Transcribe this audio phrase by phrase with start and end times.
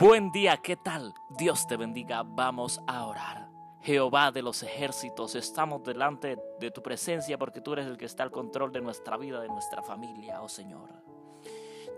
[0.00, 1.12] Buen día, ¿qué tal?
[1.28, 3.50] Dios te bendiga, vamos a orar.
[3.82, 8.22] Jehová de los ejércitos, estamos delante de tu presencia porque tú eres el que está
[8.22, 10.88] al control de nuestra vida, de nuestra familia, oh Señor.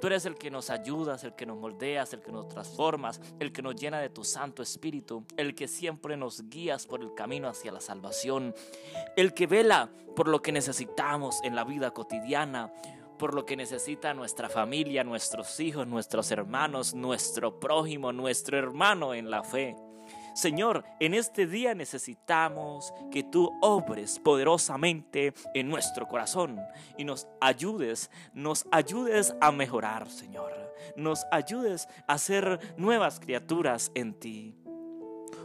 [0.01, 3.53] Tú eres el que nos ayudas, el que nos moldeas, el que nos transformas, el
[3.53, 7.47] que nos llena de tu Santo Espíritu, el que siempre nos guías por el camino
[7.47, 8.53] hacia la salvación,
[9.17, 12.73] el que vela por lo que necesitamos en la vida cotidiana
[13.23, 19.31] por lo que necesita nuestra familia, nuestros hijos, nuestros hermanos, nuestro prójimo, nuestro hermano en
[19.31, 19.77] la fe.
[20.35, 26.59] Señor, en este día necesitamos que tú obres poderosamente en nuestro corazón
[26.99, 30.53] y nos ayudes, nos ayudes a mejorar, Señor.
[30.97, 34.62] Nos ayudes a ser nuevas criaturas en ti.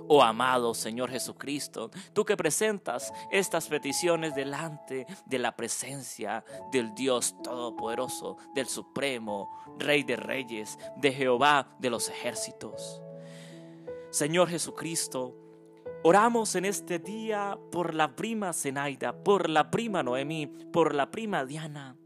[0.07, 7.35] Oh amado Señor Jesucristo, tú que presentas estas peticiones delante de la presencia del Dios
[7.43, 13.01] Todopoderoso, del Supremo, Rey de Reyes, de Jehová de los ejércitos.
[14.09, 15.35] Señor Jesucristo,
[16.03, 21.45] oramos en este día por la prima Zenaida, por la prima Noemí, por la prima
[21.45, 21.97] Diana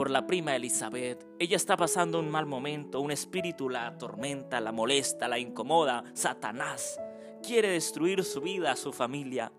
[0.00, 1.26] por la prima Elizabeth.
[1.38, 6.04] Ella está pasando un mal momento, un espíritu la atormenta, la molesta, la incomoda.
[6.14, 6.98] Satanás
[7.46, 9.52] quiere destruir su vida, su familia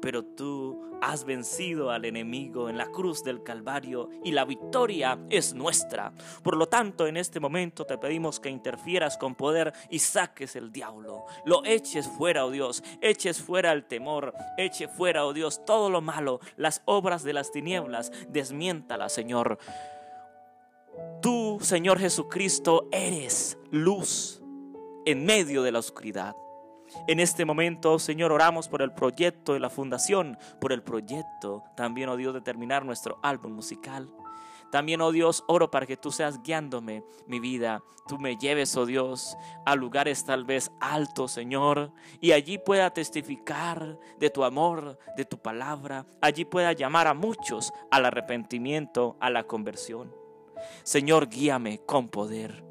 [0.00, 5.54] pero tú has vencido al enemigo en la cruz del Calvario y la victoria es
[5.54, 6.12] nuestra.
[6.42, 10.72] Por lo tanto, en este momento te pedimos que interfieras con poder y saques el
[10.72, 11.24] diablo.
[11.44, 16.00] Lo eches fuera, oh Dios, eches fuera el temor, eche fuera, oh Dios, todo lo
[16.00, 19.58] malo, las obras de las tinieblas, desmiéntala, Señor.
[21.22, 24.42] Tú, Señor Jesucristo, eres luz
[25.04, 26.34] en medio de la oscuridad.
[27.06, 32.08] En este momento, Señor, oramos por el proyecto de la fundación, por el proyecto también,
[32.08, 34.08] oh Dios, de terminar nuestro álbum musical.
[34.70, 37.82] También, oh Dios, oro para que tú seas guiándome mi vida.
[38.06, 43.98] Tú me lleves, oh Dios, a lugares tal vez altos, Señor, y allí pueda testificar
[44.18, 46.06] de tu amor, de tu palabra.
[46.20, 50.14] Allí pueda llamar a muchos al arrepentimiento, a la conversión.
[50.82, 52.67] Señor, guíame con poder.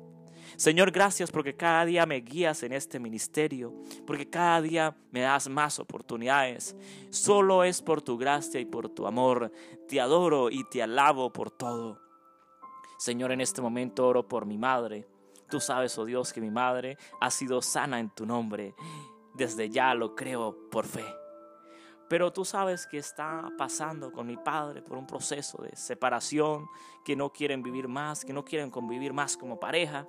[0.58, 3.76] Señor, gracias porque cada día me guías en este ministerio,
[4.08, 6.76] porque cada día me das más oportunidades.
[7.12, 9.52] Solo es por tu gracia y por tu amor.
[9.88, 12.02] Te adoro y te alabo por todo.
[12.98, 15.08] Señor, en este momento oro por mi madre.
[15.48, 18.74] Tú sabes, oh Dios, que mi madre ha sido sana en tu nombre.
[19.36, 21.06] Desde ya lo creo por fe.
[22.10, 26.68] Pero tú sabes que está pasando con mi padre por un proceso de separación,
[27.06, 30.08] que no quieren vivir más, que no quieren convivir más como pareja.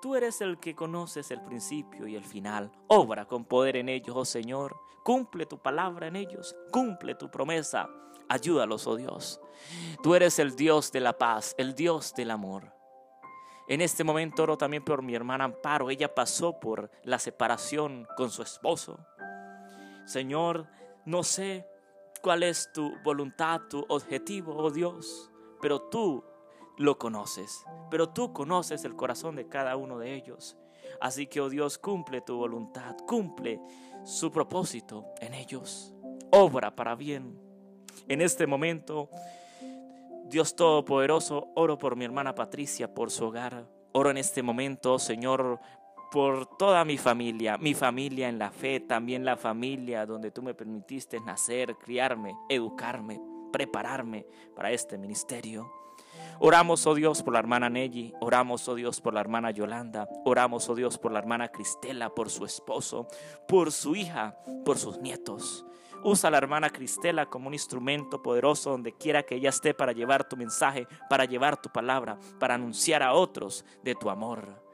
[0.00, 2.70] Tú eres el que conoces el principio y el final.
[2.86, 4.76] Obra con poder en ellos, oh Señor.
[5.02, 6.54] Cumple tu palabra en ellos.
[6.70, 7.88] Cumple tu promesa.
[8.28, 9.40] Ayúdalos, oh Dios.
[10.02, 12.72] Tú eres el Dios de la paz, el Dios del amor.
[13.66, 15.90] En este momento oro también por mi hermana Amparo.
[15.90, 18.98] Ella pasó por la separación con su esposo.
[20.06, 20.68] Señor,
[21.04, 21.66] no sé
[22.22, 25.30] cuál es tu voluntad, tu objetivo, oh Dios,
[25.60, 26.24] pero tú
[26.78, 30.56] lo conoces, pero tú conoces el corazón de cada uno de ellos.
[31.00, 33.60] Así que, oh Dios, cumple tu voluntad, cumple
[34.04, 35.94] su propósito en ellos.
[36.30, 37.38] Obra para bien.
[38.08, 39.10] En este momento,
[40.26, 43.68] Dios Todopoderoso, oro por mi hermana Patricia, por su hogar.
[43.92, 45.60] Oro en este momento, Señor,
[46.10, 50.54] por toda mi familia, mi familia en la fe, también la familia donde tú me
[50.54, 55.70] permitiste nacer, criarme, educarme, prepararme para este ministerio.
[56.40, 60.68] Oramos, oh Dios, por la hermana Nelly, oramos, oh Dios, por la hermana Yolanda, oramos,
[60.68, 63.08] oh Dios, por la hermana Cristela, por su esposo,
[63.48, 65.66] por su hija, por sus nietos.
[66.04, 69.92] Usa a la hermana Cristela como un instrumento poderoso donde quiera que ella esté para
[69.92, 74.67] llevar tu mensaje, para llevar tu palabra, para anunciar a otros de tu amor.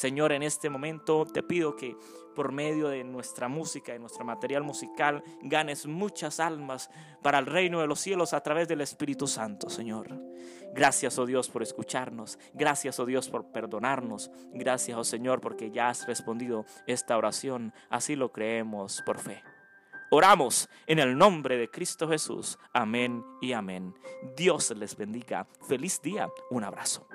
[0.00, 1.94] Señor, en este momento te pido que
[2.34, 6.88] por medio de nuestra música y nuestro material musical ganes muchas almas
[7.20, 10.08] para el reino de los cielos a través del Espíritu Santo, Señor.
[10.72, 12.38] Gracias, oh Dios, por escucharnos.
[12.54, 14.30] Gracias, oh Dios, por perdonarnos.
[14.54, 17.74] Gracias, oh Señor, porque ya has respondido esta oración.
[17.90, 19.42] Así lo creemos por fe.
[20.10, 22.58] Oramos en el nombre de Cristo Jesús.
[22.72, 23.94] Amén y amén.
[24.34, 25.46] Dios les bendiga.
[25.68, 26.26] Feliz día.
[26.48, 27.06] Un abrazo.